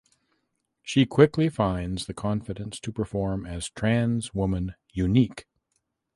[0.81, 5.45] She quickly finds the confidence to perform as trans woman Unique.